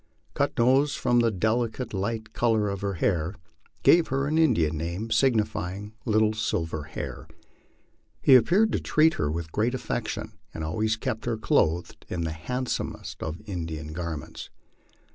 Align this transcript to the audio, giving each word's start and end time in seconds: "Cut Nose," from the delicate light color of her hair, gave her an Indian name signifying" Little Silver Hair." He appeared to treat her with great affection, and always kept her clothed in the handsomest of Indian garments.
"Cut 0.33 0.57
Nose," 0.57 0.95
from 0.95 1.19
the 1.19 1.29
delicate 1.29 1.93
light 1.93 2.33
color 2.33 2.69
of 2.69 2.81
her 2.81 2.95
hair, 2.95 3.35
gave 3.83 4.07
her 4.07 4.25
an 4.25 4.39
Indian 4.39 4.75
name 4.75 5.11
signifying" 5.11 5.93
Little 6.05 6.33
Silver 6.33 6.85
Hair." 6.85 7.27
He 8.19 8.33
appeared 8.33 8.71
to 8.71 8.79
treat 8.79 9.13
her 9.21 9.29
with 9.29 9.51
great 9.51 9.75
affection, 9.75 10.31
and 10.55 10.63
always 10.63 10.97
kept 10.97 11.25
her 11.25 11.37
clothed 11.37 12.07
in 12.09 12.21
the 12.21 12.31
handsomest 12.31 13.21
of 13.21 13.43
Indian 13.45 13.93
garments. 13.93 14.49